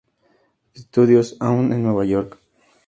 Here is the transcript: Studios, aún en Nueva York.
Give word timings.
Studios, 0.75 1.37
aún 1.39 1.73
en 1.73 1.83
Nueva 1.83 2.05
York. 2.05 2.39